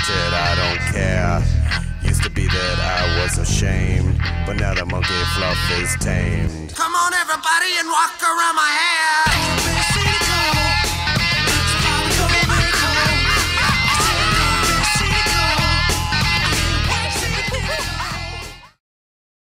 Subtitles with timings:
[0.09, 1.43] it, I don't care.
[2.03, 6.73] Used to be that I was ashamed, but now the monkey fluff is tamed.
[6.75, 8.74] Come on, everybody, and walk around my